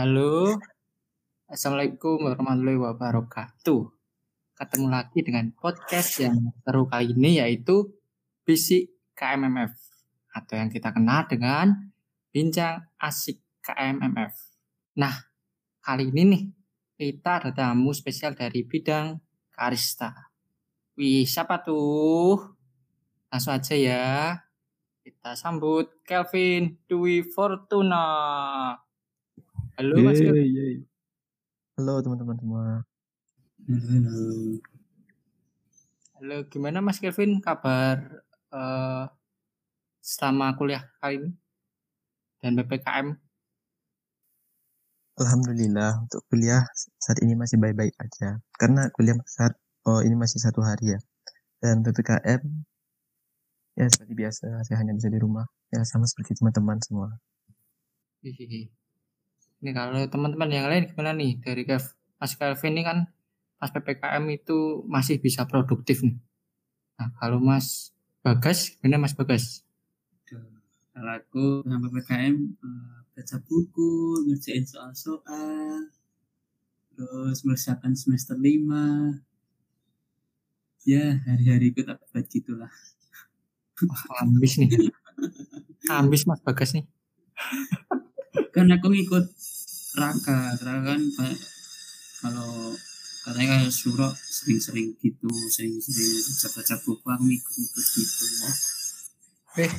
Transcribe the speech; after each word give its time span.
Halo, 0.00 0.56
Assalamualaikum 1.44 2.24
warahmatullahi 2.24 2.80
wabarakatuh. 2.88 3.84
Ketemu 4.56 4.86
lagi 4.88 5.20
dengan 5.20 5.52
podcast 5.52 6.24
yang 6.24 6.56
seru 6.64 6.88
kali 6.88 7.12
ini 7.12 7.36
yaitu 7.36 7.84
Bisik 8.40 8.96
KMMF 9.12 9.76
atau 10.32 10.56
yang 10.56 10.72
kita 10.72 10.96
kenal 10.96 11.28
dengan 11.28 11.92
Bincang 12.32 12.88
Asik 12.96 13.44
KMMF. 13.60 14.32
Nah, 14.96 15.12
kali 15.84 16.08
ini 16.08 16.22
nih 16.32 16.44
kita 16.96 17.44
ada 17.44 17.50
tamu 17.52 17.92
spesial 17.92 18.32
dari 18.32 18.64
bidang 18.64 19.20
Karista. 19.52 20.16
Wih, 20.96 21.28
siapa 21.28 21.60
tuh? 21.60 22.40
Langsung 23.28 23.52
aja 23.52 23.76
ya. 23.76 24.40
Kita 25.04 25.36
sambut 25.36 25.92
Kelvin 26.08 26.88
Dwi 26.88 27.20
Fortuna. 27.20 28.08
Halo 29.80 29.96
Mas 30.04 30.20
Kelvin. 30.20 30.44
Yeay, 30.44 30.52
yeay. 30.52 30.76
Halo 31.80 32.04
teman-teman 32.04 32.36
semua. 32.36 32.84
Halo. 33.64 34.20
Halo, 36.20 36.36
gimana 36.52 36.84
Mas 36.84 37.00
Kelvin 37.00 37.40
kabar 37.40 38.20
eh, 38.52 39.04
selama 40.04 40.52
kuliah 40.60 40.84
kali 41.00 41.24
ini 41.24 41.30
dan 42.44 42.60
PPKM? 42.60 43.16
Alhamdulillah 45.16 46.04
untuk 46.04 46.28
kuliah 46.28 46.60
saat 47.00 47.16
ini 47.24 47.32
masih 47.32 47.56
baik-baik 47.56 47.96
aja. 47.96 48.36
Karena 48.60 48.92
kuliah 48.92 49.16
saat 49.24 49.56
oh 49.88 50.04
ini 50.04 50.12
masih 50.12 50.44
satu 50.44 50.60
hari 50.60 50.92
ya. 50.92 51.00
Dan 51.56 51.80
PPKM 51.80 52.44
ya 53.80 53.86
seperti 53.88 54.12
biasa 54.12 54.60
saya 54.60 54.76
hanya 54.76 54.92
bisa 54.92 55.08
di 55.08 55.16
rumah. 55.16 55.48
Ya 55.72 55.80
sama 55.88 56.04
seperti 56.04 56.36
teman-teman 56.36 56.76
semua. 56.84 57.16
Hihihi. 58.20 58.79
Ini 59.60 59.76
kalau 59.76 60.00
teman-teman 60.08 60.48
yang 60.48 60.66
lain 60.72 60.88
gimana 60.88 61.12
nih 61.12 61.36
dari 61.44 61.68
Kev? 61.68 61.84
Mas 62.16 62.32
Kelvin 62.32 62.72
ini 62.76 62.82
kan 62.84 62.98
pas 63.60 63.68
PPKM 63.68 64.24
itu 64.32 64.84
masih 64.88 65.20
bisa 65.20 65.44
produktif 65.44 66.00
nih. 66.00 66.16
Nah, 66.96 67.12
kalau 67.20 67.36
Mas 67.36 67.92
Bagas, 68.24 68.72
gimana 68.80 69.04
Mas 69.04 69.12
Bagas? 69.12 69.60
Kalau 70.96 71.12
aku 71.12 71.60
sama 71.68 71.92
PPKM 71.92 72.36
eh, 72.40 72.96
baca 73.12 73.36
buku, 73.44 74.24
ngerjain 74.32 74.64
soal-soal, 74.64 75.92
terus 76.96 77.44
mempersiapkan 77.44 77.92
semester 77.92 78.40
5. 78.40 79.20
Ya, 80.88 81.20
hari-hariku 81.28 81.84
tak 81.84 82.00
buat 82.00 82.24
gitulah. 82.32 82.72
Wah, 83.84 84.24
ambis 84.24 84.56
nih. 84.56 84.72
Ambis 85.92 86.24
Mas 86.24 86.40
Bagas 86.40 86.72
nih. 86.72 86.88
Kan 88.50 88.66
aku 88.74 88.90
ngikut 88.90 89.24
Raka, 89.94 90.58
Raka 90.58 90.98
kan 90.98 91.02
kalau 92.20 92.74
katanya 93.24 93.58
kalau 93.58 93.70
suruh 93.70 94.12
sering-sering 94.16 94.96
gitu, 95.02 95.28
sering-sering 95.28 96.10
baca-baca 96.24 96.74
buku, 96.84 97.06
aku 97.06 97.24
ngikut-ngikut 97.26 97.86
gitu. 97.94 98.24
Eh, 99.60 99.72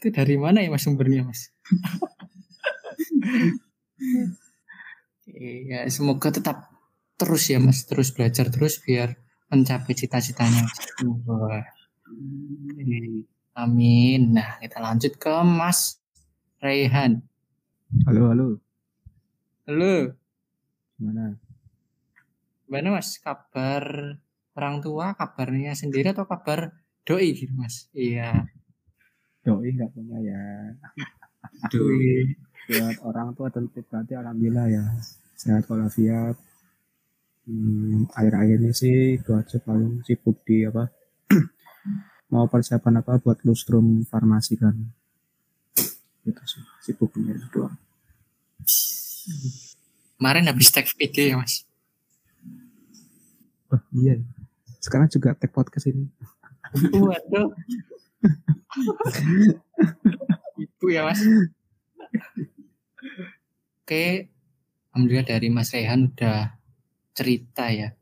itu 0.00 0.06
dari 0.10 0.36
mana 0.36 0.62
ya 0.62 0.70
Mas 0.70 0.84
sumbernya 0.84 1.26
Mas? 1.26 1.50
Iya, 5.24 5.88
semoga 5.88 6.28
tetap 6.28 6.68
terus 7.16 7.48
ya 7.48 7.56
Mas, 7.56 7.88
terus 7.88 8.12
belajar 8.12 8.52
terus 8.52 8.76
biar 8.84 9.16
mencapai 9.48 9.96
cita-citanya. 9.96 10.68
Amin. 13.56 14.20
Nah, 14.36 14.60
kita 14.60 14.84
lanjut 14.84 15.16
ke 15.16 15.32
Mas 15.42 15.96
Raihan. 16.60 17.24
Halo, 17.92 18.22
halo. 18.32 18.46
Halo, 19.68 20.16
Gimana? 20.96 21.36
gimana 22.64 22.88
Mas? 22.96 23.20
Kabar 23.20 23.84
orang 24.56 24.76
tua, 24.84 25.06
kabarnya 25.20 25.72
sendiri 25.76 26.08
atau 26.16 26.24
kabar 26.24 26.72
doi 27.04 27.28
gitu 27.36 27.52
Mas? 27.60 27.88
Iya. 27.92 28.48
Doi 29.44 29.68
nggak 29.76 29.90
punya 29.92 30.18
ya. 30.24 30.42
Aduh. 31.68 31.88
Buat 32.64 32.96
orang 33.04 33.28
tua 33.36 33.48
tentu 33.52 33.80
berarti 33.84 34.12
alhamdulillah 34.16 34.66
ya. 34.72 34.84
Sehat 35.36 35.68
walafiat. 35.68 36.36
Hmm, 37.44 38.08
akhir-akhir 38.16 38.56
ini 38.56 38.72
sih 38.72 38.96
aja 39.20 39.58
paling 39.60 40.00
sibuk 40.08 40.40
di 40.48 40.64
apa 40.64 40.88
mau 42.32 42.48
persiapan 42.48 43.04
apa 43.04 43.20
buat 43.20 43.44
lustrum 43.44 44.00
farmasi 44.08 44.56
kan 44.56 44.72
itu 46.24 46.42
sih 46.48 46.64
sibuknya 46.84 47.32
itu 47.32 47.48
doang 47.48 47.76
Kemarin 50.20 50.48
habis 50.52 50.68
tag 50.68 50.84
video 51.00 51.24
ya 51.32 51.36
Mas. 51.40 51.64
oh, 53.72 53.80
iya 53.96 54.20
sekarang 54.84 55.08
juga 55.08 55.32
tag 55.32 55.48
podcast 55.48 55.88
ini 55.88 56.12
Waduh. 56.74 57.54
Ibu 60.58 60.86
ya 60.90 61.06
Mas. 61.06 61.22
Oke, 63.84 64.32
alhamdulillah 64.90 65.28
dari 65.28 65.48
Mas 65.52 65.70
Rehan 65.70 66.10
udah 66.10 66.56
cerita 67.14 67.70
ya 67.70 67.94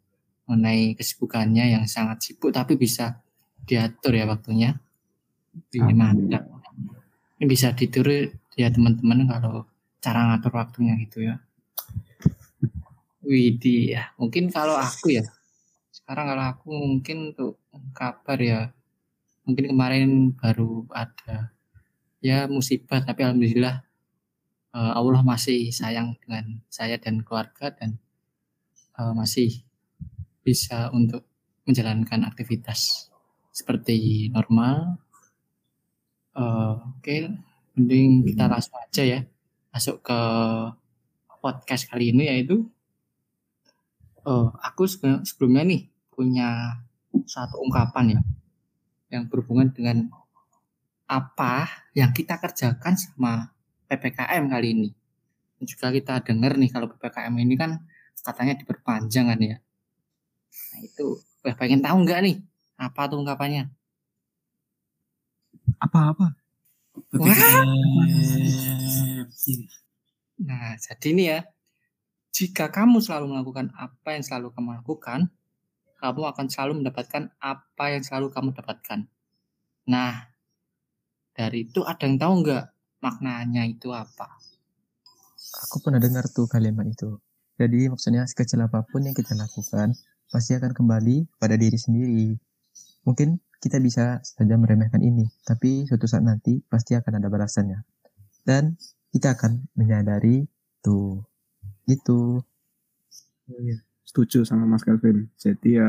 mengenai 0.46 0.96
kesibukannya 0.96 1.74
yang 1.78 1.84
sangat 1.90 2.22
sibuk 2.24 2.54
tapi 2.54 2.78
bisa 2.78 3.20
diatur 3.66 4.16
ya 4.16 4.24
waktunya. 4.24 4.78
Ini 5.74 5.92
mantap. 5.92 6.48
Ini 7.36 7.44
bisa 7.44 7.74
ditiru 7.76 8.30
ya 8.58 8.68
teman-teman 8.68 9.28
kalau 9.28 9.64
cara 10.02 10.34
ngatur 10.34 10.52
waktunya 10.58 10.94
gitu 11.00 11.30
ya. 11.30 11.36
Widih 13.22 13.94
ya, 13.94 14.10
mungkin 14.18 14.50
kalau 14.50 14.74
aku 14.74 15.14
ya, 15.14 15.22
sekarang 15.94 16.26
kalau 16.34 16.44
aku 16.50 16.68
mungkin 16.74 17.30
untuk 17.30 17.62
kabar 17.94 18.38
ya, 18.42 18.60
mungkin 19.46 19.70
kemarin 19.70 20.10
baru 20.34 20.86
ada 20.90 21.54
ya 22.22 22.46
musibah 22.46 23.02
tapi 23.02 23.26
alhamdulillah 23.26 23.82
eh, 24.74 24.92
Allah 24.94 25.22
masih 25.22 25.70
sayang 25.74 26.18
dengan 26.22 26.62
saya 26.70 26.98
dan 26.98 27.22
keluarga 27.26 27.74
dan 27.74 27.98
eh, 28.98 29.12
masih 29.14 29.62
bisa 30.42 30.90
untuk 30.90 31.26
menjalankan 31.66 32.26
aktivitas 32.26 33.10
seperti 33.54 34.26
normal. 34.34 34.98
Eh, 36.34 36.74
Oke, 36.98 37.16
mending 37.76 38.28
kita 38.28 38.44
langsung 38.48 38.76
aja 38.76 39.02
ya 39.02 39.20
masuk 39.72 40.04
ke 40.04 40.18
podcast 41.42 41.88
kali 41.88 42.12
ini 42.12 42.28
yaitu 42.28 42.68
eh, 44.28 44.48
aku 44.62 44.86
sebe- 44.86 45.24
sebelumnya 45.24 45.64
nih 45.66 45.82
punya 46.12 46.78
satu 47.26 47.58
ungkapan 47.64 48.18
ya 48.18 48.20
yang 49.12 49.28
berhubungan 49.28 49.68
dengan 49.72 50.08
apa 51.08 51.68
yang 51.92 52.14
kita 52.16 52.40
kerjakan 52.40 52.96
sama 52.96 53.52
PPKM 53.92 54.48
kali 54.48 54.68
ini. 54.72 54.88
Dan 55.60 55.68
juga 55.68 55.92
kita 55.92 56.24
dengar 56.24 56.56
nih 56.56 56.72
kalau 56.72 56.88
PPKM 56.88 57.34
ini 57.36 57.54
kan 57.60 57.76
katanya 58.24 58.56
diperpanjang 58.56 59.28
kan 59.28 59.36
ya. 59.36 59.56
Nah 60.72 60.80
itu, 60.80 61.20
wah 61.44 61.54
pengen 61.60 61.84
tahu 61.84 62.08
nggak 62.08 62.20
nih 62.24 62.36
apa 62.80 63.00
tuh 63.12 63.20
ungkapannya? 63.20 63.68
apa-apa 65.82 66.41
PPKM. 66.92 67.68
Nah 70.42 70.76
jadi 70.76 71.06
ini 71.12 71.24
ya, 71.32 71.40
jika 72.32 72.72
kamu 72.72 73.04
selalu 73.04 73.36
melakukan 73.36 73.72
apa 73.76 74.16
yang 74.16 74.24
selalu 74.24 74.52
kamu 74.56 74.80
lakukan, 74.80 75.28
kamu 76.02 76.22
akan 76.34 76.46
selalu 76.50 76.72
mendapatkan 76.82 77.30
apa 77.38 77.84
yang 77.94 78.02
selalu 78.02 78.34
kamu 78.34 78.48
dapatkan. 78.56 79.06
Nah, 79.86 80.32
dari 81.30 81.68
itu 81.68 81.86
ada 81.86 82.02
yang 82.02 82.18
tahu 82.18 82.32
nggak 82.42 82.64
maknanya 82.98 83.62
itu 83.68 83.92
apa? 83.94 84.40
Aku 85.68 85.78
pernah 85.84 86.02
dengar 86.02 86.26
tuh 86.30 86.50
kalimat 86.50 86.86
itu. 86.86 87.18
Jadi 87.60 87.86
maksudnya 87.86 88.26
sekecil 88.26 88.64
apa 88.64 88.82
pun 88.82 89.04
yang 89.04 89.14
kita 89.14 89.36
lakukan 89.36 89.94
pasti 90.32 90.56
akan 90.56 90.72
kembali 90.72 91.28
pada 91.36 91.54
diri 91.54 91.76
sendiri. 91.76 92.34
Mungkin 93.04 93.36
kita 93.62 93.78
bisa 93.78 94.18
saja 94.26 94.58
meremehkan 94.58 94.98
ini, 94.98 95.30
tapi 95.46 95.86
suatu 95.86 96.10
saat 96.10 96.26
nanti 96.26 96.58
pasti 96.66 96.98
akan 96.98 97.22
ada 97.22 97.30
balasannya. 97.30 97.86
Dan 98.42 98.74
kita 99.14 99.38
akan 99.38 99.70
menyadari 99.78 100.42
tuh 100.82 101.22
itu. 101.86 102.42
Oh, 103.52 103.58
iya. 103.60 103.78
setuju 104.06 104.44
sama 104.44 104.68
Mas 104.68 104.84
Kelvin 104.84 105.28
jadi 105.40 105.70
ya 105.82 105.88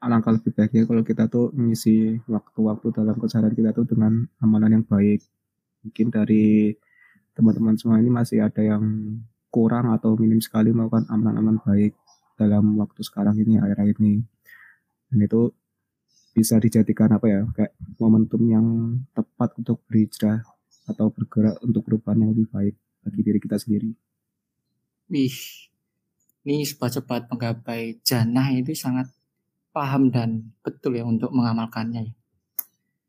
alangkah 0.00 0.36
lebih 0.36 0.52
baiknya 0.56 0.84
kalau 0.84 1.02
kita 1.04 1.28
tuh 1.28 1.52
mengisi 1.56 2.20
waktu-waktu 2.28 2.92
dalam 2.96 3.16
keseharian 3.16 3.56
kita 3.56 3.70
tuh 3.72 3.88
dengan 3.88 4.24
amalan 4.40 4.80
yang 4.80 4.84
baik 4.84 5.20
mungkin 5.84 6.06
dari 6.12 6.72
teman-teman 7.36 7.76
semua 7.76 8.00
ini 8.00 8.08
masih 8.08 8.44
ada 8.44 8.60
yang 8.60 8.84
kurang 9.48 9.92
atau 9.92 10.16
minim 10.16 10.40
sekali 10.40 10.72
melakukan 10.72 11.08
amalan-amalan 11.12 11.60
baik 11.64 11.92
dalam 12.36 12.76
waktu 12.76 13.00
sekarang 13.04 13.36
ini 13.40 13.60
akhir-akhir 13.60 13.96
ini 14.00 14.24
dan 15.12 15.18
itu 15.24 15.52
bisa 16.34 16.58
dijadikan 16.58 17.14
apa 17.14 17.26
ya 17.30 17.40
kayak 17.54 17.72
momentum 17.96 18.42
yang 18.50 18.66
tepat 19.14 19.54
untuk 19.54 19.80
berhijrah 19.86 20.42
atau 20.90 21.08
bergerak 21.08 21.56
untuk 21.62 21.86
perubahan 21.86 22.26
yang 22.26 22.30
lebih 22.34 22.50
baik 22.50 22.74
bagi 23.06 23.22
diri 23.22 23.38
kita 23.38 23.56
sendiri 23.56 23.94
Wih, 25.12 25.36
ini 26.48 26.64
sobat-sobat 26.64 27.28
penggapai 27.28 28.00
jannah 28.00 28.48
itu 28.56 28.72
sangat 28.72 29.12
paham 29.68 30.08
dan 30.08 30.48
betul 30.64 30.96
ya 30.96 31.04
untuk 31.04 31.28
mengamalkannya 31.28 32.08
ya. 32.08 32.14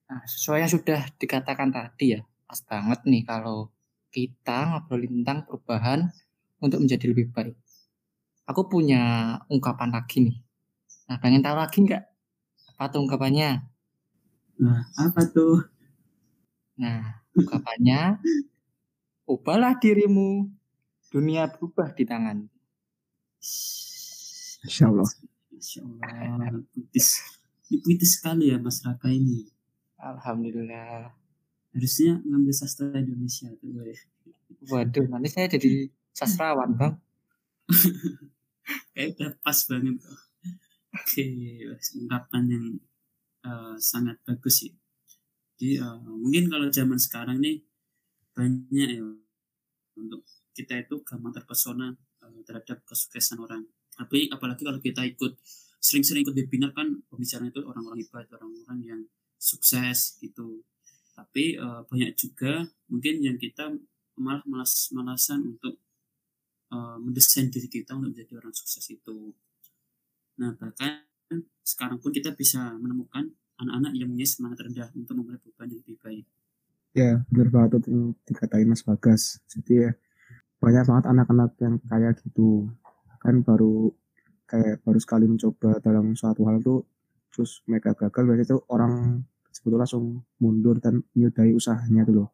Nah, 0.05 0.21
sesuai 0.27 0.67
yang 0.67 0.71
sudah 0.75 1.01
dikatakan 1.15 1.71
tadi 1.71 2.19
ya, 2.19 2.21
pas 2.45 2.59
banget 2.67 2.99
nih 3.07 3.23
kalau 3.23 3.71
kita 4.11 4.75
ngobrolin 4.75 5.23
tentang 5.23 5.47
perubahan 5.47 6.11
untuk 6.59 6.83
menjadi 6.83 7.05
lebih 7.15 7.31
baik. 7.31 7.55
Aku 8.45 8.67
punya 8.67 9.35
ungkapan 9.47 9.95
lagi 9.95 10.21
nih. 10.21 10.37
Nah, 11.09 11.17
pengen 11.17 11.41
tahu 11.41 11.55
lagi 11.55 11.79
nggak? 11.79 12.03
Apa 12.75 12.91
tuh 12.91 13.07
ungkapannya? 13.07 13.63
Nah, 14.59 14.83
apa 14.99 15.23
tuh? 15.31 15.63
Nah, 16.75 17.23
ungkapannya, 17.31 18.19
ubahlah 19.23 19.79
dirimu, 19.79 20.51
dunia 21.07 21.47
berubah 21.47 21.95
di 21.95 22.03
tangan. 22.03 22.51
Insya 24.67 24.91
Allah. 24.91 25.07
Masya 25.55 25.79
Allah, 25.87 26.59
puitis. 26.75 27.23
Ini 27.71 27.79
puitis 27.79 28.19
sekali 28.19 28.51
ya 28.51 28.59
Mas 28.59 28.83
Raka 28.83 29.07
ini. 29.07 29.47
Alhamdulillah. 29.95 31.15
Harusnya 31.71 32.19
ngambil 32.27 32.51
sastra 32.51 32.91
Indonesia 32.91 33.47
tuh 33.55 33.71
gue. 33.71 33.95
Waduh, 34.67 35.07
nanti 35.07 35.31
saya 35.31 35.47
jadi 35.47 35.87
sastrawan, 36.11 36.75
Bang. 36.75 36.99
Kayak 38.91 39.15
udah 39.15 39.31
pas 39.39 39.59
banget 39.63 39.95
tuh. 39.95 40.24
Oke, 40.95 41.23
ungkapan 41.99 42.43
yang 42.47 42.65
eh, 43.43 43.75
sangat 43.83 44.15
bagus 44.23 44.63
sih. 44.63 44.71
Jadi 45.59 45.83
eh, 45.83 45.97
mungkin 46.07 46.47
kalau 46.47 46.67
zaman 46.71 46.95
sekarang 46.95 47.37
nih 47.43 47.59
banyak 48.35 48.89
ya 48.99 49.03
untuk 49.99 50.23
kita 50.55 50.79
itu 50.79 51.03
gampang 51.03 51.35
terpesona 51.35 51.91
eh, 52.23 52.39
terhadap 52.47 52.87
kesuksesan 52.87 53.43
orang. 53.43 53.67
Tapi 53.95 54.31
apalagi 54.31 54.63
kalau 54.63 54.79
kita 54.79 55.03
ikut 55.03 55.35
sering-sering 55.83 56.23
ikut 56.23 56.35
webinar 56.35 56.71
kan 56.71 56.87
pembicaranya 57.11 57.51
itu 57.51 57.61
orang-orang 57.63 57.99
hebat, 58.03 58.25
orang-orang 58.31 58.79
yang 58.81 59.01
sukses 59.35 60.15
gitu. 60.23 60.63
Tapi 61.11 61.59
eh, 61.59 61.81
banyak 61.91 62.11
juga 62.15 62.63
mungkin 62.87 63.19
yang 63.19 63.35
kita 63.35 63.67
malah 64.15 64.43
malas-malasan 64.47 65.43
untuk 65.43 65.75
eh, 66.71 66.97
mendesain 67.03 67.51
diri 67.51 67.67
kita 67.67 67.99
untuk 67.99 68.15
menjadi 68.15 68.39
orang 68.39 68.55
sukses 68.55 68.87
itu. 68.87 69.35
Nah 70.35 70.51
bahkan 70.59 71.05
sekarang 71.65 71.97
pun 71.97 72.11
kita 72.13 72.35
bisa 72.35 72.75
menemukan 72.77 73.31
anak-anak 73.57 73.91
yang 73.95 74.11
punya 74.11 74.27
semangat 74.27 74.67
rendah 74.67 74.89
untuk 74.93 75.15
memulai 75.15 75.39
beban 75.41 75.71
yang 75.71 75.79
lebih 75.81 75.97
baik. 76.03 76.25
Ya, 76.95 77.23
benar 77.27 77.49
banget 77.51 77.91
yang 77.91 78.15
dikatain 78.23 78.67
Mas 78.71 78.83
Bagas. 78.83 79.43
Jadi 79.51 79.83
ya, 79.83 79.91
banyak 80.63 80.83
banget 80.87 81.05
anak-anak 81.11 81.51
yang 81.59 81.75
kayak 81.91 82.13
gitu. 82.23 82.71
Kan 83.19 83.43
baru 83.43 83.91
kayak 84.47 84.79
baru 84.85 84.99
sekali 85.01 85.25
mencoba 85.27 85.81
dalam 85.83 86.15
suatu 86.15 86.47
hal 86.47 86.63
tuh, 86.63 86.87
terus 87.33 87.65
mereka 87.67 87.97
gagal, 87.97 88.23
biasanya 88.23 88.47
tuh 88.55 88.61
orang 88.71 89.23
sebetulnya 89.51 89.83
langsung 89.83 90.23
mundur 90.39 90.79
dan 90.79 91.03
menyudahi 91.15 91.51
usahanya 91.51 92.07
tuh 92.07 92.15
loh. 92.23 92.29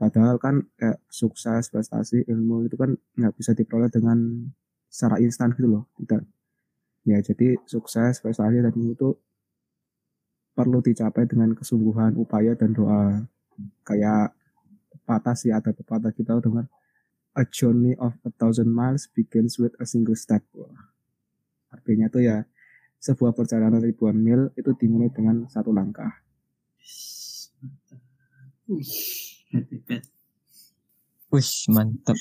Padahal 0.00 0.40
kan 0.40 0.64
kayak 0.76 0.98
sukses, 1.12 1.68
prestasi, 1.68 2.24
ilmu 2.24 2.66
itu 2.66 2.76
kan 2.80 2.96
nggak 2.96 3.34
bisa 3.36 3.52
diperoleh 3.52 3.92
dengan 3.92 4.48
secara 4.88 5.20
instan 5.20 5.52
gitu 5.52 5.68
loh. 5.68 5.84
Tidak. 6.00 6.41
Ya, 7.02 7.18
jadi 7.18 7.58
sukses, 7.66 8.22
prestasi, 8.22 8.62
ilmu 8.62 8.94
itu 8.94 9.18
perlu 10.54 10.78
dicapai 10.78 11.26
dengan 11.26 11.56
kesungguhan, 11.56 12.14
upaya, 12.14 12.54
dan 12.54 12.70
doa. 12.76 13.26
Kayak 13.82 14.36
pepatah 14.92 15.34
sih, 15.34 15.50
ada 15.50 15.74
pepatah 15.74 16.14
kita 16.14 16.38
dengar, 16.38 16.70
a 17.34 17.42
journey 17.48 17.96
of 17.98 18.14
a 18.22 18.30
thousand 18.36 18.70
miles 18.70 19.08
begins 19.10 19.58
with 19.58 19.74
a 19.80 19.86
single 19.88 20.14
step. 20.14 20.44
Artinya 21.72 22.06
tuh 22.12 22.22
ya, 22.22 22.44
sebuah 23.02 23.34
perjalanan 23.34 23.82
ribuan 23.82 24.14
mil 24.14 24.54
itu 24.54 24.70
dimulai 24.78 25.10
dengan 25.10 25.50
satu 25.50 25.74
langkah. 25.74 26.22
Wih, 31.32 31.50
mantap. 31.72 32.16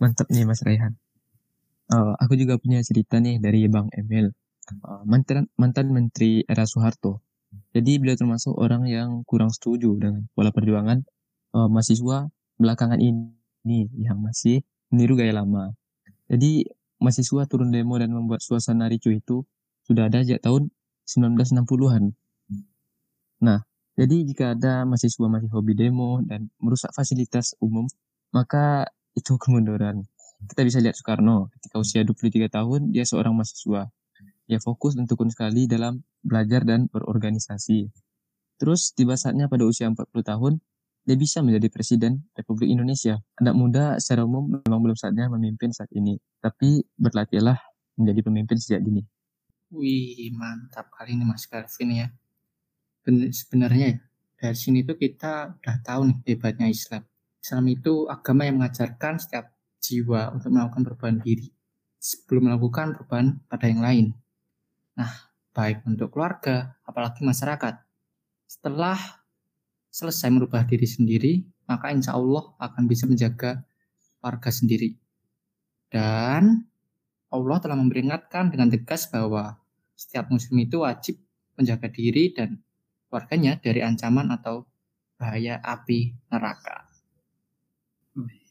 mantap 0.00 0.26
nih 0.32 0.48
Mas 0.48 0.62
Raihan. 0.64 0.96
Eh, 1.92 2.12
aku 2.22 2.32
juga 2.40 2.56
punya 2.56 2.80
cerita 2.80 3.20
nih 3.20 3.36
dari 3.44 3.68
Bang 3.68 3.92
Emil. 3.92 4.32
Eh, 4.72 5.02
mantan, 5.04 5.44
mantan 5.60 5.92
Menteri 5.92 6.40
era 6.48 6.64
Soeharto. 6.64 7.20
Jadi 7.76 8.00
beliau 8.00 8.16
termasuk 8.18 8.56
orang 8.56 8.88
yang 8.88 9.22
kurang 9.28 9.52
setuju 9.52 9.94
dengan 10.00 10.24
pola 10.34 10.50
perjuangan 10.50 10.98
eh, 11.56 11.68
mahasiswa 11.68 12.28
belakangan 12.56 13.00
ini 13.04 13.80
yang 14.00 14.18
masih 14.24 14.64
meniru 14.88 15.14
gaya 15.20 15.36
lama. 15.36 15.76
Jadi 16.32 16.64
mahasiswa 17.02 17.42
turun 17.50 17.70
demo 17.74 17.96
dan 18.00 18.10
membuat 18.16 18.40
suasana 18.40 18.88
ricuh 18.88 19.12
itu 19.16 19.44
sudah 19.84 20.08
ada 20.08 20.24
sejak 20.24 20.40
tahun 20.40 20.72
1960-an. 21.04 22.16
Nah, 23.44 23.60
jadi 24.00 24.16
jika 24.24 24.44
ada 24.56 24.88
mahasiswa 24.88 25.26
masih 25.28 25.50
hobi 25.52 25.74
demo 25.76 26.24
dan 26.24 26.48
merusak 26.58 26.90
fasilitas 26.96 27.52
umum, 27.60 27.84
maka 28.32 28.88
itu 29.14 29.36
kemunduran. 29.36 30.08
Kita 30.44 30.60
bisa 30.62 30.78
lihat 30.80 30.96
Soekarno, 30.98 31.48
ketika 31.56 31.80
usia 31.80 32.04
23 32.04 32.52
tahun, 32.52 32.92
dia 32.92 33.04
seorang 33.08 33.32
mahasiswa. 33.32 33.88
Dia 34.44 34.60
fokus 34.60 34.92
dan 34.92 35.08
tekun 35.08 35.32
sekali 35.32 35.64
dalam 35.64 36.04
belajar 36.20 36.68
dan 36.68 36.86
berorganisasi. 36.92 37.88
Terus 38.60 38.92
tiba 38.92 39.16
saatnya 39.16 39.48
pada 39.48 39.64
usia 39.64 39.88
40 39.88 40.04
tahun, 40.20 40.52
dia 41.04 41.16
bisa 41.20 41.44
menjadi 41.44 41.68
Presiden 41.68 42.24
Republik 42.32 42.72
Indonesia. 42.72 43.20
Anak 43.40 43.54
muda 43.56 43.84
secara 44.00 44.24
umum 44.24 44.60
memang 44.64 44.80
belum 44.80 44.96
saatnya 44.96 45.28
memimpin 45.32 45.72
saat 45.72 45.88
ini, 45.92 46.16
tapi 46.40 46.80
berlatihlah 46.96 47.60
menjadi 48.00 48.20
pemimpin 48.24 48.56
sejak 48.60 48.80
dini. 48.84 49.04
wih, 49.74 50.30
mantap 50.30 50.86
kali 50.94 51.18
ini 51.18 51.26
Mas 51.26 51.50
Calvin 51.50 51.90
ya. 51.90 52.06
Ben- 53.02 53.34
sebenarnya 53.34 53.86
ya, 53.90 53.98
dari 54.38 54.56
sini 54.56 54.86
tuh 54.86 54.94
kita 54.94 55.58
udah 55.58 55.76
tahu 55.82 56.00
nih 56.08 56.18
hebatnya 56.30 56.70
Islam. 56.70 57.02
Islam 57.42 57.64
itu 57.68 58.06
agama 58.06 58.46
yang 58.46 58.62
mengajarkan 58.62 59.18
setiap 59.18 59.53
jiwa 59.84 60.32
untuk 60.32 60.48
melakukan 60.48 60.82
perubahan 60.88 61.20
diri 61.20 61.52
sebelum 62.00 62.48
melakukan 62.48 62.96
perubahan 62.96 63.40
pada 63.44 63.68
yang 63.68 63.84
lain. 63.84 64.06
Nah, 64.96 65.12
baik 65.52 65.84
untuk 65.84 66.12
keluarga, 66.16 66.76
apalagi 66.88 67.20
masyarakat. 67.20 67.84
Setelah 68.48 68.96
selesai 69.92 70.28
merubah 70.32 70.64
diri 70.64 70.88
sendiri, 70.88 71.32
maka 71.68 71.92
insya 71.92 72.16
Allah 72.16 72.56
akan 72.60 72.84
bisa 72.88 73.04
menjaga 73.04 73.64
warga 74.24 74.48
sendiri. 74.48 74.96
Dan 75.92 76.64
Allah 77.32 77.56
telah 77.60 77.76
memperingatkan 77.78 78.52
dengan 78.52 78.68
tegas 78.72 79.08
bahwa 79.08 79.60
setiap 79.94 80.28
muslim 80.28 80.64
itu 80.64 80.82
wajib 80.82 81.16
menjaga 81.54 81.86
diri 81.88 82.34
dan 82.34 82.60
warganya 83.08 83.58
dari 83.62 83.80
ancaman 83.80 84.28
atau 84.34 84.66
bahaya 85.14 85.62
api 85.62 86.14
neraka. 86.28 86.83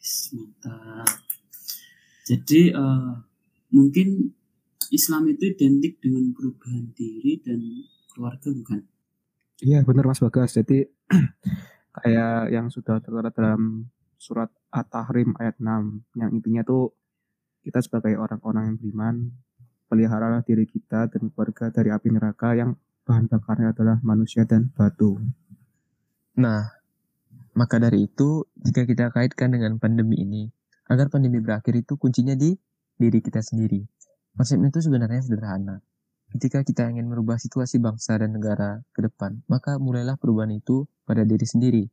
Mantap. 0.04 1.08
Jadi 2.28 2.76
eh, 2.76 3.12
mungkin 3.72 4.08
Islam 4.92 5.32
itu 5.32 5.50
identik 5.50 6.04
dengan 6.04 6.36
perubahan 6.36 6.92
diri 6.92 7.40
dan 7.40 7.60
keluarga 8.12 8.52
bukan? 8.52 8.84
Iya 9.64 9.82
benar 9.88 10.06
Mas 10.12 10.20
Bagas. 10.20 10.60
Jadi 10.60 10.84
kayak 12.04 12.52
yang 12.52 12.68
sudah 12.68 13.00
tertera 13.00 13.32
dalam 13.32 13.88
surat 14.20 14.52
At-Tahrim 14.72 15.36
ayat 15.40 15.60
6 15.60 16.20
yang 16.20 16.30
intinya 16.32 16.64
tuh 16.64 16.96
kita 17.64 17.80
sebagai 17.80 18.20
orang-orang 18.20 18.72
yang 18.72 18.78
beriman 18.80 19.16
peliharalah 19.88 20.44
diri 20.44 20.68
kita 20.68 21.08
dan 21.12 21.32
keluarga 21.32 21.72
dari 21.72 21.92
api 21.92 22.08
neraka 22.12 22.56
yang 22.56 22.76
bahan 23.04 23.28
bakarnya 23.32 23.72
adalah 23.72 23.98
manusia 24.04 24.44
dan 24.48 24.72
batu. 24.72 25.20
Nah, 26.40 26.83
maka 27.54 27.78
dari 27.78 28.10
itu, 28.10 28.50
jika 28.58 28.90
kita 28.90 29.14
kaitkan 29.14 29.54
dengan 29.54 29.78
pandemi 29.78 30.26
ini, 30.26 30.50
agar 30.90 31.14
pandemi 31.14 31.38
berakhir 31.38 31.78
itu 31.78 31.96
kuncinya 32.02 32.34
di 32.34 32.58
diri 32.98 33.20
kita 33.22 33.46
sendiri. 33.46 33.86
Konsepnya 34.34 34.74
itu 34.74 34.82
sebenarnya 34.82 35.22
sederhana. 35.22 35.78
Ketika 36.34 36.66
kita 36.66 36.90
ingin 36.90 37.06
merubah 37.06 37.38
situasi 37.38 37.78
bangsa 37.78 38.18
dan 38.18 38.34
negara 38.34 38.82
ke 38.90 39.06
depan, 39.06 39.46
maka 39.46 39.78
mulailah 39.78 40.18
perubahan 40.18 40.58
itu 40.58 40.90
pada 41.06 41.22
diri 41.22 41.46
sendiri. 41.46 41.84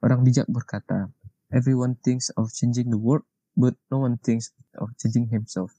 Orang 0.00 0.24
bijak 0.24 0.48
berkata, 0.48 1.12
everyone 1.52 2.00
thinks 2.00 2.32
of 2.40 2.48
changing 2.56 2.88
the 2.88 2.96
world, 2.96 3.28
but 3.52 3.76
no 3.92 4.00
one 4.00 4.16
thinks 4.16 4.56
of 4.80 4.88
changing 4.96 5.28
himself. 5.28 5.76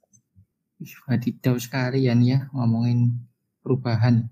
Wih, 0.77 0.93
Wadidaw 1.09 1.57
sekalian 1.57 2.21
ya 2.21 2.45
ngomongin 2.53 3.17
perubahan. 3.65 4.29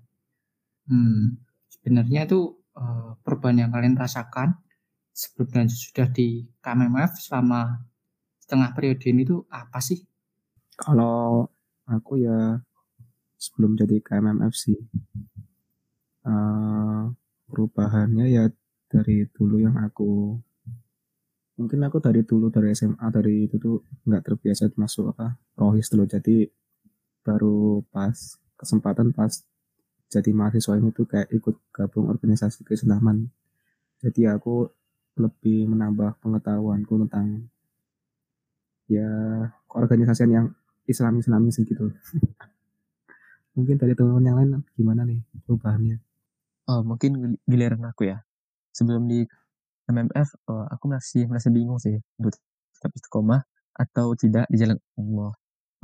Hmm, 0.86 1.42
sebenarnya 1.74 2.30
itu 2.30 2.54
eh, 2.78 3.10
perubahan 3.26 3.66
yang 3.66 3.70
kalian 3.74 3.98
rasakan 3.98 4.62
sebelum 5.16 5.48
dan 5.48 5.66
sudah 5.72 6.12
di 6.12 6.44
KMMF 6.60 7.16
selama 7.16 7.80
setengah 8.36 8.76
periode 8.76 9.04
ini 9.08 9.24
tuh 9.24 9.48
apa 9.48 9.80
sih? 9.80 10.04
Kalau 10.76 11.48
aku 11.88 12.20
ya 12.20 12.60
sebelum 13.40 13.80
jadi 13.80 13.96
KMMF 14.04 14.52
sih 14.52 14.76
eh, 16.28 17.02
perubahannya 17.48 18.26
ya 18.28 18.44
dari 18.92 19.24
dulu 19.32 19.56
yang 19.56 19.80
aku 19.80 20.36
mungkin 21.56 21.80
aku 21.88 22.04
dari 22.04 22.20
dulu 22.20 22.52
dari 22.52 22.76
SMA 22.76 23.06
dari 23.08 23.48
itu 23.48 23.56
tuh 23.56 23.80
nggak 24.04 24.20
terbiasa 24.20 24.68
masuk 24.76 25.16
apa 25.16 25.40
rohis 25.56 25.88
dulu 25.88 26.04
jadi 26.04 26.44
baru 27.24 27.80
pas 27.88 28.12
kesempatan 28.60 29.16
pas 29.16 29.32
jadi 30.12 30.30
mahasiswa 30.36 30.76
ini 30.76 30.92
tuh 30.92 31.08
kayak 31.08 31.32
ikut 31.32 31.56
gabung 31.72 32.12
organisasi 32.12 32.62
keislaman 32.62 33.32
jadi 34.04 34.36
aku 34.36 34.68
lebih 35.16 35.68
menambah 35.68 36.20
pengetahuanku 36.20 36.94
tentang 37.06 37.48
ya 38.86 39.08
keorganisasian 39.66 40.30
yang 40.30 40.46
Islam 40.86 41.18
Islami 41.18 41.50
segitu 41.50 41.90
mungkin 43.56 43.80
dari 43.80 43.96
teman-teman 43.96 44.28
yang 44.28 44.36
lain 44.38 44.50
gimana 44.76 45.02
nih 45.02 45.20
perubahannya 45.48 45.98
Oh, 46.66 46.82
mungkin 46.82 47.38
giliran 47.46 47.78
aku 47.86 48.10
ya. 48.10 48.26
Sebelum 48.74 49.06
di 49.06 49.22
MMF, 49.86 50.50
oh, 50.50 50.66
aku 50.66 50.90
masih 50.90 51.30
merasa 51.30 51.46
bingung 51.46 51.78
sih 51.78 51.94
untuk 52.18 52.34
tetap 52.74 52.90
istiqomah 52.90 53.46
atau 53.78 54.18
tidak 54.18 54.50
di 54.50 54.58
jalan 54.58 54.78
Allah. 54.98 55.32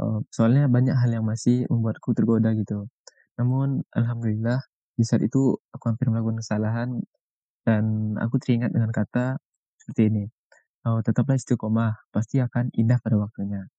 Oh, 0.02 0.18
soalnya 0.34 0.66
banyak 0.66 0.98
hal 0.98 1.10
yang 1.14 1.22
masih 1.22 1.70
membuatku 1.70 2.10
tergoda 2.18 2.50
gitu. 2.58 2.90
Namun, 3.38 3.86
alhamdulillah 3.94 4.58
di 4.98 5.04
saat 5.06 5.22
itu 5.22 5.54
aku 5.70 5.84
hampir 5.86 6.10
melakukan 6.10 6.42
kesalahan 6.42 6.98
dan 7.62 8.14
aku 8.18 8.38
teringat 8.42 8.74
dengan 8.74 8.90
kata 8.90 9.38
seperti 9.78 10.02
ini. 10.10 10.24
Oh, 10.82 10.98
tetaplah 10.98 11.38
istiqomah, 11.38 12.10
pasti 12.10 12.42
akan 12.42 12.74
indah 12.74 12.98
pada 12.98 13.14
waktunya. 13.14 13.70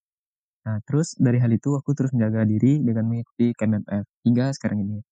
Nah, 0.63 0.79
terus 0.87 1.19
dari 1.19 1.43
hal 1.43 1.51
itu 1.51 1.75
aku 1.75 1.91
terus 1.91 2.15
menjaga 2.15 2.47
diri 2.47 2.79
dengan 2.79 3.11
mengikuti 3.11 3.51
KMMF 3.51 4.07
hingga 4.23 4.55
sekarang 4.55 4.87
ini. 4.87 5.03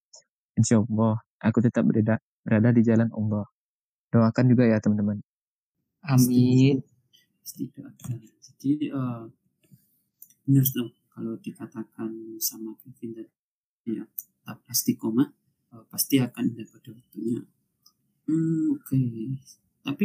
Insya 0.56 0.80
Allah, 0.80 1.20
aku 1.44 1.60
tetap 1.60 1.84
berada, 1.84 2.16
berada 2.40 2.72
di 2.72 2.80
jalan 2.80 3.12
Allah. 3.12 3.44
Doakan 4.08 4.44
juga 4.48 4.64
ya 4.64 4.80
teman-teman. 4.80 5.20
Amin. 6.08 6.80
Jadi 7.44 8.88
uh, 8.88 9.28
benar 10.48 10.64
kalau 11.12 11.36
dikatakan 11.36 12.40
sama 12.40 12.72
Kevin 12.80 13.28
ya 13.84 14.04
tetap 14.08 14.58
istiqomah 14.72 15.28
uh, 15.76 15.84
pasti 15.92 16.16
akan 16.16 16.56
ada 16.56 16.64
pada 16.64 16.90
waktunya. 16.96 17.44
Hmm, 18.26 18.78
oke. 18.78 18.86
Okay. 18.86 19.34
Tapi 19.82 20.04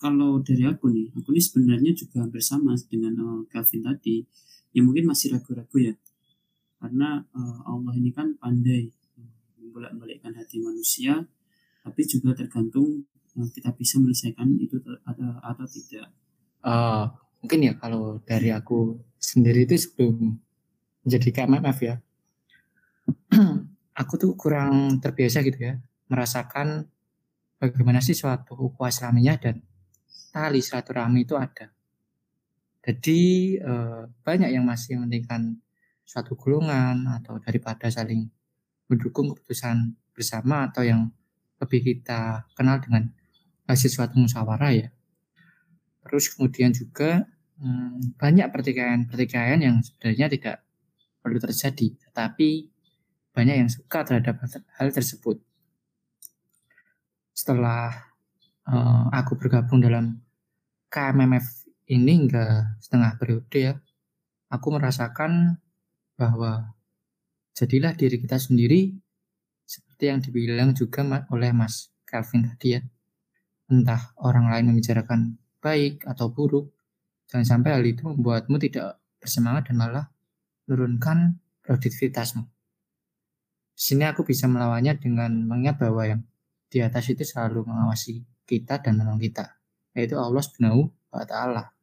kalau 0.00 0.40
dari 0.40 0.64
aku 0.64 0.88
nih, 0.88 1.12
aku 1.12 1.28
ini 1.36 1.42
sebenarnya 1.44 1.92
juga 1.92 2.24
bersama 2.24 2.72
dengan 2.88 3.12
uh, 3.20 3.40
Calvin 3.52 3.84
tadi, 3.84 4.24
yang 4.72 4.88
mungkin 4.88 5.12
masih 5.12 5.36
ragu-ragu 5.36 5.76
ya, 5.76 5.94
karena 6.80 7.20
uh, 7.36 7.58
Allah 7.68 7.92
ini 8.00 8.08
kan 8.16 8.32
pandai 8.40 8.88
membolak-balikkan 9.60 10.32
hati 10.40 10.56
manusia, 10.64 11.20
tapi 11.84 12.00
juga 12.08 12.32
tergantung 12.32 13.04
uh, 13.36 13.48
kita 13.52 13.76
bisa 13.76 14.00
menyelesaikan 14.00 14.48
itu 14.56 14.80
atau, 15.04 15.30
atau 15.44 15.66
tidak. 15.68 16.08
Uh, 16.64 17.12
mungkin 17.44 17.68
ya 17.68 17.76
kalau 17.76 18.24
dari 18.24 18.56
aku 18.56 18.96
sendiri 19.20 19.68
itu 19.68 19.76
sebelum 19.76 20.32
menjadi 21.04 21.28
KMMF 21.44 21.78
ya, 21.84 22.00
aku 24.00 24.12
tuh 24.16 24.32
kurang 24.32 24.96
terbiasa 25.04 25.44
gitu 25.44 25.60
ya, 25.60 25.76
merasakan 26.08 26.88
bagaimana 27.60 28.00
sih 28.00 28.16
suatu 28.16 28.56
ukhuwah 28.56 28.88
Islamiyah 28.88 29.36
dan 29.36 29.60
tali 30.32 30.64
silaturahmi 30.64 31.28
itu 31.28 31.36
ada. 31.36 31.68
Jadi 32.80 33.20
eh, 33.60 34.02
banyak 34.24 34.50
yang 34.50 34.64
masih 34.64 34.96
mementingkan 34.96 35.60
suatu 36.08 36.34
golongan 36.34 37.04
atau 37.20 37.36
daripada 37.38 37.86
saling 37.92 38.26
mendukung 38.88 39.30
keputusan 39.30 39.94
bersama 40.16 40.66
atau 40.66 40.82
yang 40.82 41.12
lebih 41.60 41.84
kita 41.84 42.48
kenal 42.56 42.80
dengan 42.80 43.12
hasil 43.68 43.92
suatu 43.92 44.18
musyawarah 44.18 44.72
ya. 44.74 44.88
Terus 46.02 46.32
kemudian 46.32 46.72
juga 46.72 47.28
hmm, 47.60 48.16
banyak 48.16 48.48
pertikaian-pertikaian 48.50 49.60
yang 49.60 49.76
sebenarnya 49.84 50.26
tidak 50.32 50.56
perlu 51.20 51.38
terjadi, 51.38 51.86
tetapi 52.08 52.48
banyak 53.30 53.56
yang 53.62 53.70
suka 53.70 54.02
terhadap 54.02 54.40
hal 54.80 54.88
tersebut. 54.90 55.38
Setelah 57.40 57.96
uh, 58.68 59.08
aku 59.08 59.40
bergabung 59.40 59.80
dalam 59.80 60.20
KMMF 60.92 61.72
ini 61.88 62.28
hingga 62.28 62.76
setengah 62.84 63.16
periode 63.16 63.56
ya, 63.56 63.72
aku 64.52 64.76
merasakan 64.76 65.56
bahwa 66.20 66.76
jadilah 67.56 67.96
diri 67.96 68.20
kita 68.20 68.36
sendiri 68.36 68.92
seperti 69.64 70.12
yang 70.12 70.20
dibilang 70.20 70.76
juga 70.76 71.00
oleh 71.32 71.56
Mas 71.56 71.88
Calvin 72.04 72.44
tadi 72.44 72.76
ya. 72.76 72.84
Entah 73.72 74.12
orang 74.20 74.52
lain 74.52 74.76
membicarakan 74.76 75.40
baik 75.64 76.04
atau 76.04 76.28
buruk, 76.28 76.76
jangan 77.24 77.56
sampai 77.56 77.72
hal 77.72 77.84
itu 77.88 78.04
membuatmu 78.04 78.60
tidak 78.60 79.00
bersemangat 79.16 79.72
dan 79.72 79.80
malah 79.80 80.06
menurunkan 80.68 81.40
produktivitasmu. 81.64 82.44
Di 83.72 83.80
sini 83.80 84.04
aku 84.04 84.28
bisa 84.28 84.44
melawannya 84.44 85.00
dengan 85.00 85.48
mengingat 85.48 85.80
bahwa 85.80 86.04
yang 86.04 86.20
di 86.70 86.78
atas 86.78 87.10
itu 87.10 87.26
selalu 87.26 87.66
mengawasi 87.66 88.22
kita 88.46 88.78
dan 88.78 88.94
menolong 88.94 89.18
kita, 89.18 89.58
yaitu 89.90 90.14
Allah 90.14 90.38
Subhanahu 90.38 90.86
wa 91.10 91.26
taala. 91.26 91.74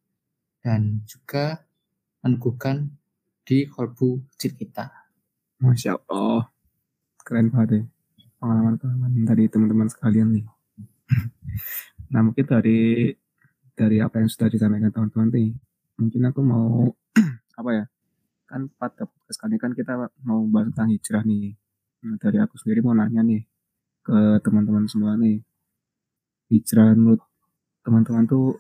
Dan 0.64 1.04
juga 1.04 1.68
meneguhkan 2.24 2.96
di 3.44 3.68
kolbu 3.68 4.24
kecil 4.34 4.56
kita. 4.56 4.88
Masya 5.60 6.00
Allah. 6.08 6.48
Keren 7.20 7.52
banget 7.52 7.70
ya. 7.70 7.84
Pengalaman-pengalaman 8.40 9.28
dari 9.28 9.52
teman-teman 9.52 9.92
sekalian 9.92 10.32
nih. 10.32 10.48
nah 12.16 12.24
mungkin 12.24 12.48
dari 12.48 13.12
dari 13.76 13.98
apa 14.00 14.24
yang 14.24 14.32
sudah 14.32 14.48
disampaikan 14.48 14.92
teman-teman 14.96 15.28
nih, 15.36 15.52
mungkin 16.00 16.22
aku 16.32 16.40
mau 16.48 16.88
apa 17.60 17.70
ya? 17.76 17.86
Kan 18.48 18.72
pada 18.80 19.04
podcast 19.04 19.44
kan 19.44 19.76
kita 19.76 20.08
mau 20.24 20.48
bahas 20.48 20.72
tentang 20.72 20.96
hijrah 20.96 21.24
nih. 21.28 21.60
Nah, 22.08 22.16
dari 22.16 22.40
aku 22.40 22.56
sendiri 22.56 22.80
mau 22.80 22.96
nanya 22.96 23.20
nih 23.20 23.44
ke 24.08 24.40
teman-teman 24.40 24.88
semua 24.88 25.20
nih 25.20 25.44
hijrah 26.48 26.96
menurut 26.96 27.20
teman-teman 27.84 28.24
tuh 28.24 28.56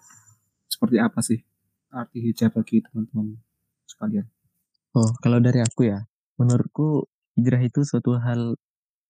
seperti 0.67 0.99
apa 0.99 1.23
sih 1.23 1.39
arti 1.91 2.19
hijrah 2.19 2.51
bagi 2.51 2.83
teman-teman 2.83 3.39
sekalian? 3.87 4.27
Oh, 4.91 5.07
kalau 5.23 5.39
dari 5.39 5.63
aku 5.63 5.87
ya, 5.87 6.03
menurutku 6.35 7.07
hijrah 7.39 7.63
itu 7.63 7.87
suatu 7.87 8.19
hal 8.19 8.59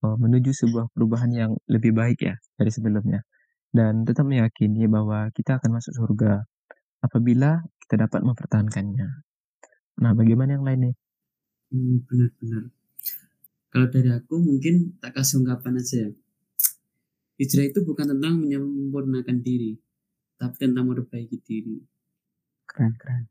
oh, 0.05 0.15
menuju 0.21 0.53
sebuah 0.53 0.93
perubahan 0.93 1.33
yang 1.33 1.51
lebih 1.65 1.97
baik 1.97 2.21
ya 2.21 2.37
dari 2.53 2.69
sebelumnya. 2.69 3.25
Dan 3.73 4.05
tetap 4.05 4.29
meyakini 4.29 4.85
bahwa 4.85 5.33
kita 5.33 5.57
akan 5.57 5.81
masuk 5.81 5.93
surga 5.97 6.45
apabila 7.01 7.65
kita 7.85 8.05
dapat 8.07 8.21
mempertahankannya. 8.23 9.09
Nah, 9.97 10.11
bagaimana 10.13 10.57
yang 10.57 10.65
lain 10.65 10.79
nih? 10.91 10.95
Hmm, 11.73 11.97
benar-benar. 12.05 12.63
Kalau 13.67 13.87
dari 13.89 14.09
aku 14.13 14.39
mungkin 14.39 14.97
tak 15.01 15.17
kasih 15.17 15.43
ungkapan 15.43 15.81
aja 15.81 16.07
ya 16.07 16.09
Hijrah 17.37 17.69
itu 17.69 17.85
bukan 17.85 18.17
tentang 18.17 18.41
menyempurnakan 18.41 19.37
diri, 19.45 19.77
tapi 20.41 20.55
tentang 20.57 20.89
memperbaiki 20.89 21.37
diri. 21.45 21.77
Keren, 22.65 22.97
keren. 22.97 23.23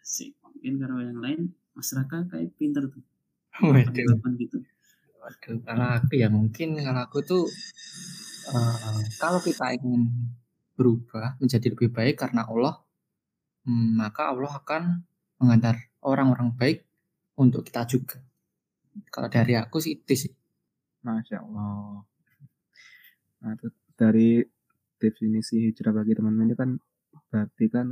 Sih, 0.00 0.32
mungkin 0.40 0.80
kalau 0.80 1.04
yang 1.04 1.20
lain, 1.20 1.40
masyarakat 1.76 2.32
kayak 2.32 2.56
pinter 2.56 2.88
tuh. 2.88 3.04
Waduh. 3.60 3.92
gitu. 4.40 4.58
Waduh, 5.20 5.58
kalau 5.68 5.88
aku 6.00 6.12
ya 6.16 6.32
mungkin 6.32 6.80
kalau 6.80 7.00
aku 7.04 7.20
tuh 7.20 7.44
uh, 8.48 9.00
kalau 9.20 9.38
kita 9.44 9.76
ingin 9.76 10.08
berubah 10.74 11.36
menjadi 11.38 11.68
lebih 11.76 11.92
baik 11.92 12.16
karena 12.18 12.48
Allah, 12.48 12.80
hmm, 13.68 14.00
maka 14.00 14.32
Allah 14.32 14.52
akan 14.64 14.82
mengantar 15.38 15.76
orang-orang 16.00 16.56
baik 16.56 16.88
untuk 17.36 17.68
kita 17.68 17.84
juga. 17.84 18.18
Kalau 19.12 19.28
dari 19.28 19.56
aku 19.56 19.76
sih 19.80 19.96
itu 19.96 20.14
sih. 20.16 20.32
Masya 21.02 21.42
Allah. 21.42 22.11
Nah, 23.42 23.58
dari 23.98 24.42
definisi 25.02 25.70
hijrah 25.70 25.90
bagi 25.90 26.14
teman-teman 26.14 26.46
ini 26.46 26.56
kan 26.56 26.70
berarti 27.28 27.66
kan 27.66 27.86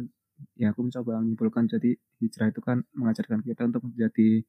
ya 0.57 0.73
aku 0.73 0.87
mencoba 0.87 1.21
menyimpulkan 1.21 1.67
jadi 1.67 1.91
hijrah 2.23 2.49
itu 2.55 2.61
kan 2.63 2.87
mengajarkan 2.95 3.43
kita 3.43 3.67
untuk 3.67 3.83
menjadi 3.91 4.47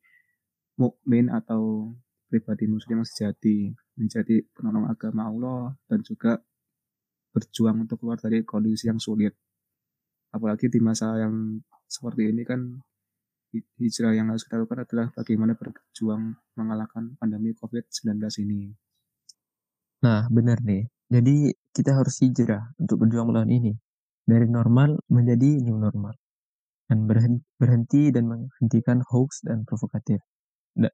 mukmin 0.77 1.27
atau 1.34 1.91
pribadi 2.31 2.63
muslim 2.70 3.03
yang 3.03 3.08
sejati, 3.10 3.75
menjadi 4.00 4.39
penolong 4.55 4.88
agama 4.88 5.27
Allah 5.27 5.75
dan 5.91 6.00
juga 6.00 6.39
berjuang 7.36 7.84
untuk 7.84 8.00
keluar 8.00 8.15
dari 8.22 8.48
kondisi 8.48 8.88
yang 8.88 9.01
sulit. 9.01 9.36
Apalagi 10.31 10.72
di 10.72 10.79
masa 10.79 11.20
yang 11.20 11.60
seperti 11.91 12.31
ini 12.31 12.48
kan 12.48 12.79
hijrah 13.51 14.15
yang 14.15 14.31
harus 14.31 14.48
kita 14.48 14.63
lakukan 14.63 14.88
adalah 14.88 15.08
bagaimana 15.12 15.60
berjuang 15.60 16.39
mengalahkan 16.55 17.20
pandemi 17.20 17.51
COVID-19 17.51 18.15
ini. 18.48 18.72
Nah, 20.01 20.25
benar 20.34 20.58
nih. 20.65 20.89
Jadi 21.13 21.53
kita 21.70 21.93
harus 21.93 22.17
hijrah 22.25 22.74
untuk 22.81 23.05
berjuang 23.05 23.29
melawan 23.29 23.51
ini. 23.53 23.77
Dari 24.25 24.50
normal 24.50 24.98
menjadi 25.13 25.62
new 25.62 25.77
normal. 25.77 26.17
Dan 26.89 27.05
berhenti 27.60 28.10
dan 28.10 28.25
menghentikan 28.25 29.05
hoax 29.05 29.46
dan 29.46 29.62
provokatif. 29.63 30.17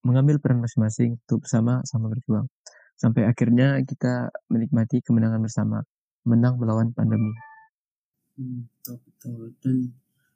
Mengambil 0.04 0.44
peran 0.44 0.60
masing-masing 0.60 1.16
untuk 1.24 1.48
bersama-sama 1.48 2.12
berjuang. 2.12 2.52
Sampai 3.00 3.24
akhirnya 3.30 3.80
kita 3.88 4.28
menikmati 4.52 5.00
kemenangan 5.06 5.40
bersama. 5.40 5.80
Menang 6.28 6.60
melawan 6.60 6.92
pandemi. 6.92 7.32
Hmm, 8.38 8.70
betul 8.70 9.02
betul 9.02 9.50
dan 9.66 9.76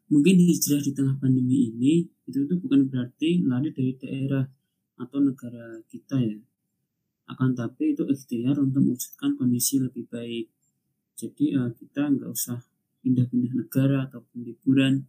mungkin 0.09 0.35
hijrah 0.41 0.81
di 0.81 0.89
tengah 0.89 1.21
pandemi 1.21 1.69
ini 1.69 2.09
itu 2.25 2.49
tuh 2.49 2.57
bukan 2.57 2.89
berarti 2.89 3.45
lari 3.45 3.69
dari 3.69 3.93
daerah 3.93 4.41
atau 4.97 5.21
negara 5.21 5.77
kita 5.85 6.17
ya 6.17 6.37
akan 7.31 7.55
tapi 7.55 7.95
itu 7.95 8.03
ikhtiar 8.03 8.59
untuk 8.59 8.83
mewujudkan 8.83 9.39
kondisi 9.39 9.79
lebih 9.79 10.03
baik. 10.11 10.51
Jadi 11.15 11.55
uh, 11.55 11.71
kita 11.71 12.11
nggak 12.11 12.31
usah 12.31 12.59
pindah-pindah 13.01 13.53
negara 13.55 14.09
ataupun 14.11 14.43
liburan. 14.43 15.07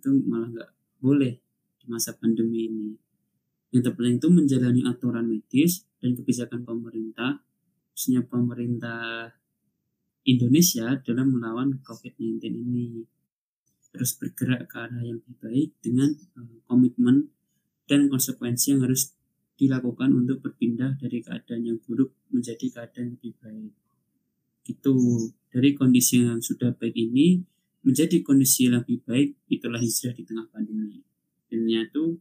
Itu 0.00 0.16
malah 0.24 0.48
nggak 0.48 0.70
boleh 1.04 1.34
di 1.80 1.84
masa 1.92 2.16
pandemi 2.16 2.70
ini. 2.70 2.90
Yang 3.74 3.90
terpenting 3.90 4.16
itu 4.22 4.28
menjalani 4.30 4.80
aturan 4.86 5.26
medis 5.28 5.84
dan 6.00 6.16
kebijakan 6.16 6.64
pemerintah. 6.64 7.42
Khususnya 7.92 8.26
pemerintah 8.26 9.34
Indonesia 10.24 10.96
dalam 11.04 11.34
melawan 11.34 11.82
COVID-19 11.84 12.40
ini. 12.48 13.04
Terus 13.94 14.16
bergerak 14.18 14.66
ke 14.66 14.76
arah 14.80 15.02
yang 15.04 15.22
lebih 15.22 15.36
baik 15.38 15.68
dengan 15.78 16.10
uh, 16.40 16.58
komitmen 16.66 17.30
dan 17.84 18.08
konsekuensi 18.08 18.74
yang 18.74 18.82
harus 18.88 19.12
dilakukan 19.54 20.10
untuk 20.10 20.42
berpindah 20.42 20.98
dari 20.98 21.22
keadaan 21.22 21.62
yang 21.62 21.78
buruk 21.82 22.10
menjadi 22.34 22.66
keadaan 22.70 23.14
yang 23.14 23.16
lebih 23.18 23.34
baik. 23.38 23.72
Itu 24.64 24.94
dari 25.52 25.70
kondisi 25.76 26.24
yang 26.24 26.42
sudah 26.42 26.74
baik 26.74 26.96
ini 26.96 27.38
menjadi 27.84 28.24
kondisi 28.24 28.66
yang 28.66 28.82
lebih 28.82 29.04
baik 29.04 29.36
itulah 29.52 29.78
hijrah 29.78 30.14
di 30.16 30.24
tengah 30.24 30.46
pandemi. 30.50 30.98
Dan 31.46 31.68
itu 31.70 32.18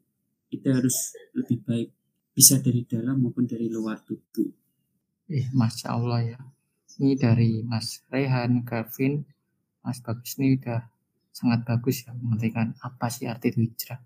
kita 0.54 0.78
harus 0.78 1.18
lebih 1.34 1.66
baik 1.66 1.90
bisa 2.34 2.62
dari 2.62 2.86
dalam 2.86 3.24
maupun 3.24 3.50
dari 3.50 3.72
luar 3.72 4.04
tubuh. 4.06 4.50
Eh, 5.32 5.50
masya 5.56 5.98
Allah 5.98 6.22
ya. 6.22 6.40
Ini 7.02 7.18
dari 7.18 7.66
Mas 7.66 8.06
Rehan, 8.14 8.62
Gavin, 8.62 9.26
Mas 9.82 9.98
Bagus 10.06 10.38
ini 10.38 10.62
udah 10.62 10.94
sangat 11.34 11.66
bagus 11.66 12.06
ya 12.06 12.14
mengertikan 12.14 12.78
apa 12.86 13.10
sih 13.10 13.26
arti 13.26 13.50
hijrah. 13.50 13.98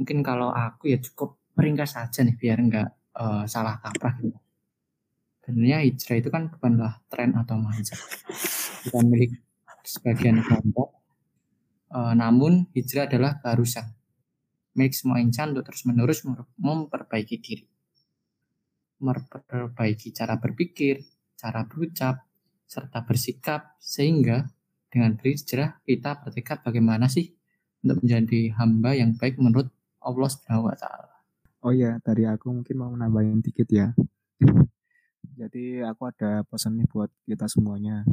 Mungkin 0.00 0.24
kalau 0.24 0.48
aku 0.48 0.88
ya 0.88 0.96
cukup 0.96 1.36
meringkas 1.56 1.96
saja 1.96 2.20
nih 2.22 2.36
biar 2.36 2.58
nggak 2.60 2.88
uh, 3.16 3.44
salah 3.48 3.80
kaprah 3.80 4.14
gitu. 4.20 4.38
Sebenarnya 5.46 5.78
hijrah 5.86 6.16
itu 6.18 6.28
kan 6.28 6.50
bukanlah 6.50 6.92
tren 7.06 7.30
atau 7.38 7.54
mindset, 7.56 8.02
bukan 8.90 9.04
milik 9.06 9.30
sebagian 9.86 10.42
kelompok. 10.42 11.00
Uh, 11.86 12.12
namun 12.18 12.66
hijrah 12.74 13.06
adalah 13.06 13.38
keharusan 13.38 13.96
milik 14.76 14.92
semua 14.92 15.18
insan 15.24 15.56
untuk 15.56 15.72
terus 15.72 15.88
menerus 15.88 16.20
memperbaiki 16.60 17.36
diri, 17.40 17.64
memperbaiki 19.00 20.12
cara 20.12 20.36
berpikir, 20.36 21.00
cara 21.32 21.64
berucap, 21.64 22.28
serta 22.68 23.00
bersikap 23.06 23.80
sehingga 23.80 24.44
dengan 24.92 25.16
berhijrah 25.16 25.80
kita 25.86 26.20
bertekad 26.20 26.60
bagaimana 26.66 27.08
sih 27.08 27.32
untuk 27.86 28.04
menjadi 28.04 28.52
hamba 28.58 28.92
yang 28.92 29.16
baik 29.16 29.40
menurut 29.40 29.72
Allah 30.02 30.28
Subhanahu 30.28 30.68
wa 30.68 30.76
taala. 30.76 31.15
Oh 31.66 31.74
ya, 31.74 31.98
dari 31.98 32.22
aku 32.22 32.54
mungkin 32.54 32.78
mau 32.78 32.94
nambahin 32.94 33.42
dikit 33.42 33.66
ya. 33.66 33.90
Jadi 35.40 35.82
aku 35.82 36.06
ada 36.06 36.46
pesan 36.46 36.78
nih 36.78 36.86
buat 36.86 37.10
kita 37.26 37.50
semuanya. 37.50 38.06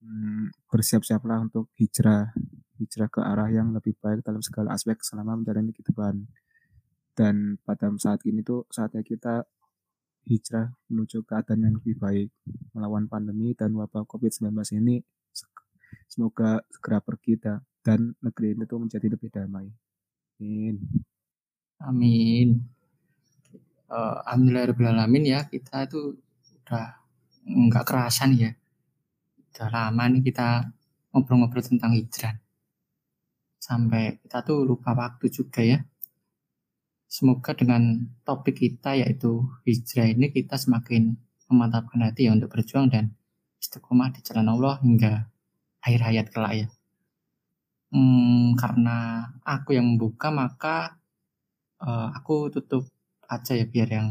Hmm, 0.00 0.48
bersiap-siaplah 0.72 1.44
untuk 1.44 1.68
hijrah, 1.76 2.32
hijrah 2.80 3.12
ke 3.12 3.20
arah 3.20 3.52
yang 3.52 3.76
lebih 3.76 3.92
baik 4.00 4.24
dalam 4.24 4.40
segala 4.40 4.72
aspek 4.72 4.96
selama 5.04 5.36
menjalani 5.36 5.76
kehidupan. 5.76 6.24
Dan 7.12 7.60
pada 7.68 7.92
saat 8.00 8.24
ini 8.24 8.40
tuh 8.40 8.64
saatnya 8.72 9.04
kita 9.04 9.44
hijrah 10.24 10.72
menuju 10.88 11.20
keadaan 11.28 11.68
yang 11.68 11.76
lebih 11.76 12.00
baik, 12.00 12.32
melawan 12.72 13.12
pandemi 13.12 13.52
dan 13.52 13.76
wabah 13.76 14.08
COVID-19 14.08 14.56
ini 14.80 15.04
Semoga 16.08 16.64
segera 16.72 16.98
pergi 16.98 17.38
dan 17.84 18.14
negeri 18.18 18.56
ini 18.56 18.64
tuh 18.66 18.82
menjadi 18.82 19.06
lebih 19.06 19.30
damai. 19.30 19.68
Amin. 20.40 20.80
Amin. 21.82 22.62
Uh, 23.90 24.22
Alhamdulillahirrahmanirrahim 24.26 25.24
ya 25.26 25.40
kita 25.46 25.86
itu 25.86 26.18
udah 26.64 26.98
nggak 27.44 27.84
kerasan 27.86 28.34
ya. 28.38 28.50
Udah 29.54 29.68
lama 29.70 30.04
nih 30.10 30.22
kita 30.30 30.70
ngobrol-ngobrol 31.14 31.62
tentang 31.62 31.94
hijrah. 31.94 32.38
Sampai 33.58 34.18
kita 34.20 34.42
tuh 34.42 34.66
lupa 34.66 34.92
waktu 34.92 35.30
juga 35.30 35.62
ya. 35.62 35.78
Semoga 37.06 37.54
dengan 37.54 38.10
topik 38.26 38.58
kita 38.58 38.98
yaitu 38.98 39.46
hijrah 39.62 40.10
ini 40.10 40.34
kita 40.34 40.58
semakin 40.58 41.14
memantapkan 41.46 42.02
hati 42.02 42.26
ya 42.26 42.34
untuk 42.34 42.50
berjuang 42.50 42.90
dan 42.90 43.14
istiqomah 43.62 44.10
di 44.10 44.20
jalan 44.26 44.50
Allah 44.50 44.82
hingga 44.82 45.30
akhir 45.84 46.00
hayat 46.00 46.26
kelak 46.34 46.54
ya. 46.66 46.68
Hmm, 47.94 48.58
karena 48.58 49.30
aku 49.46 49.78
yang 49.78 49.94
membuka 49.94 50.34
maka 50.34 50.98
uh, 51.84 52.08
aku 52.16 52.48
tutup 52.48 52.88
aja 53.28 53.52
ya 53.54 53.68
biar 53.68 53.88
yang 53.88 54.08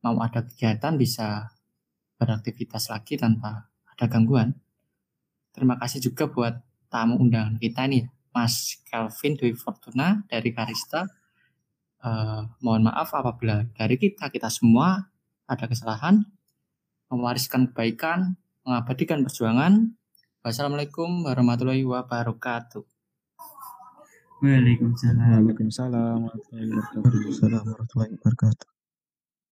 mau 0.00 0.16
ada 0.24 0.40
kegiatan 0.44 0.96
bisa 0.96 1.52
beraktivitas 2.16 2.88
lagi 2.88 3.20
tanpa 3.20 3.68
ada 3.92 4.04
gangguan. 4.08 4.56
Terima 5.52 5.76
kasih 5.76 6.00
juga 6.00 6.28
buat 6.28 6.56
tamu 6.88 7.20
undangan 7.20 7.60
kita 7.60 7.84
nih, 7.86 8.08
Mas 8.32 8.80
Kelvin 8.88 9.36
Dwi 9.36 9.52
Fortuna 9.52 10.24
dari 10.26 10.50
Karista. 10.56 11.04
Uh, 12.00 12.48
mohon 12.64 12.88
maaf 12.88 13.12
apabila 13.12 13.68
dari 13.76 14.00
kita 14.00 14.32
kita 14.32 14.48
semua 14.48 15.12
ada 15.44 15.68
kesalahan, 15.68 16.24
mewariskan 17.12 17.68
kebaikan, 17.68 18.40
mengabadikan 18.64 19.20
perjuangan, 19.20 20.00
Wassalamualaikum 20.40 21.28
warahmatullahi 21.28 21.84
wabarakatuh. 21.84 22.89
Waalaikumsalam. 24.40 25.20
Waalaikumsalam 25.44 26.18
warahmatullahi 26.24 26.68
wabarakatuh. 26.72 27.00
Waalaikumsalam 27.04 27.62
warahmatullahi 27.68 28.12
wabarakatuh. 28.16 28.79